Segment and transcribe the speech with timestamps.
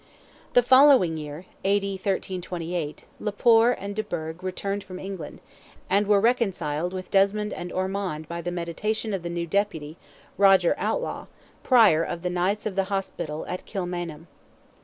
[0.53, 1.87] The following year (A.D.
[1.97, 5.41] 1328), le Poer and de Burgh returned from England,
[5.91, 9.97] and were reconciled with Desmond and Ormond by the mediation of the new deputy,
[10.39, 11.27] Roger Outlaw,
[11.61, 14.25] Prior of the Knights of the Hospital at Kilmainham.